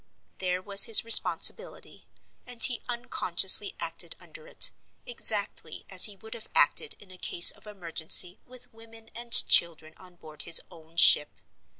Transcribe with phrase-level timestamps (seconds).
[0.39, 2.07] There was his responsibility,
[2.47, 4.71] and he unconsciously acted under it,
[5.05, 9.93] exactly as he would have acted in a case of emergency with women and children
[9.97, 11.29] on board his own ship.